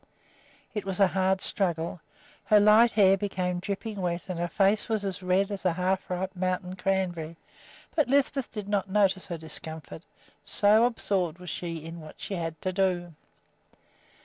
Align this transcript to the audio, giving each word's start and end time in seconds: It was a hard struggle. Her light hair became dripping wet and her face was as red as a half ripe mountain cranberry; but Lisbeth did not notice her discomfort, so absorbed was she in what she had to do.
It 0.73 0.83
was 0.83 0.99
a 0.99 1.05
hard 1.09 1.41
struggle. 1.41 2.01
Her 2.45 2.59
light 2.59 2.91
hair 2.93 3.15
became 3.17 3.59
dripping 3.59 4.01
wet 4.01 4.29
and 4.29 4.39
her 4.39 4.47
face 4.47 4.89
was 4.89 5.05
as 5.05 5.21
red 5.21 5.51
as 5.51 5.63
a 5.63 5.73
half 5.73 6.09
ripe 6.09 6.35
mountain 6.35 6.75
cranberry; 6.75 7.37
but 7.95 8.07
Lisbeth 8.07 8.49
did 8.51 8.67
not 8.67 8.89
notice 8.89 9.27
her 9.27 9.37
discomfort, 9.37 10.03
so 10.41 10.85
absorbed 10.87 11.37
was 11.37 11.51
she 11.51 11.85
in 11.85 11.99
what 12.01 12.19
she 12.19 12.33
had 12.33 12.59
to 12.63 12.73
do. 12.73 13.13